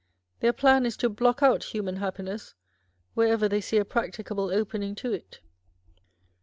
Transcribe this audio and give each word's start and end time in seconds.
Their 0.39 0.51
plan 0.51 0.87
is 0.87 0.97
to 0.97 1.09
Uock 1.11 1.43
out 1.43 1.63
human 1.63 1.97
happiness 1.97 2.55
wherever 3.13 3.47
they 3.47 3.61
see 3.61 3.77
a 3.77 3.85
practicable 3.85 4.49
opening 4.49 4.95
to 4.95 5.13
it. 5.13 5.41